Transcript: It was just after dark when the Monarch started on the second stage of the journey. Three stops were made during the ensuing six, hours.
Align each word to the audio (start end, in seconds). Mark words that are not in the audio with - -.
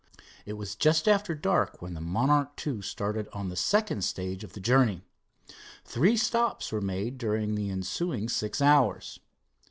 It 0.47 0.53
was 0.53 0.73
just 0.73 1.07
after 1.07 1.35
dark 1.35 1.79
when 1.79 1.93
the 1.93 2.01
Monarch 2.01 2.59
started 2.81 3.27
on 3.33 3.49
the 3.49 3.55
second 3.55 4.03
stage 4.03 4.43
of 4.43 4.53
the 4.53 4.59
journey. 4.59 5.03
Three 5.85 6.17
stops 6.17 6.71
were 6.71 6.81
made 6.81 7.19
during 7.19 7.53
the 7.53 7.69
ensuing 7.69 8.27
six, 8.27 8.63
hours. 8.63 9.19